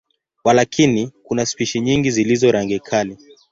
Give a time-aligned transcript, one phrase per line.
[0.43, 3.17] Walakini, kuna spishi nyingi zilizo rangi kali.